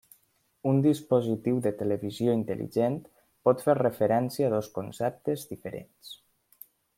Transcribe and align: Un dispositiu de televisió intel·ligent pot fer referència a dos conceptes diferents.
Un 0.69 0.77
dispositiu 0.85 1.59
de 1.65 1.71
televisió 1.81 2.33
intel·ligent 2.37 2.95
pot 3.49 3.63
fer 3.67 3.77
referència 3.81 4.49
a 4.49 4.51
dos 4.55 4.71
conceptes 4.79 5.45
diferents. 5.53 6.11